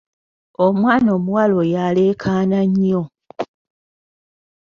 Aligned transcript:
Omwana 0.65 1.09
omuwala 1.17 1.53
oyo 1.61 1.77
aleekaana 1.87 2.59
nnyo. 2.69 3.01